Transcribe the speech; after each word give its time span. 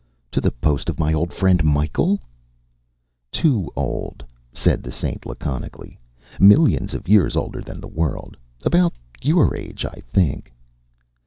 “To 0.31 0.41
the 0.41 0.49
post 0.49 0.89
of 0.89 0.97
my 0.97 1.13
old 1.13 1.31
friend 1.31 1.63
Michael!” 1.63 2.19
“Too 3.31 3.69
old,” 3.75 4.25
said 4.51 4.81
the 4.81 4.91
Saint 4.91 5.27
laconically. 5.27 5.99
“Millions 6.39 6.95
of 6.95 7.07
years 7.07 7.35
older 7.35 7.61
than 7.61 7.79
the 7.79 7.87
world. 7.87 8.35
About 8.63 8.93
your 9.21 9.55
age, 9.55 9.85
I 9.85 10.01
think. 10.07 10.51